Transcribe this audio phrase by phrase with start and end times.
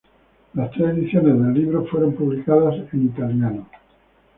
[0.55, 3.67] Las tres ediciones del libro fueron publicadas en italiano.